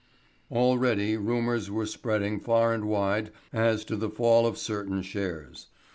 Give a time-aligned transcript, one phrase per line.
[0.51, 5.67] Already rumours were spreading far and wide as to the fall of certain shares.